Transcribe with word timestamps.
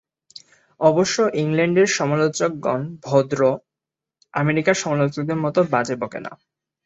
অবশ্য 0.79 1.17
ইংলণ্ডের 1.41 1.89
সমালোচকগণ 1.97 2.81
ভদ্র, 3.03 3.39
আমেরিকার 4.33 4.75
সমালোচকদের 4.75 5.37
মত 5.37 5.57
বাজে 5.71 5.95
বকে 5.95 6.19
না। 6.19 6.31